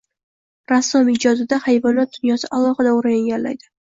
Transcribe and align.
Rassom 0.71 1.11
ijodida 1.15 1.59
hayvonot 1.67 2.17
dunyosi 2.17 2.51
alohida 2.59 2.97
o‘rin 3.01 3.21
egallaydi. 3.21 3.71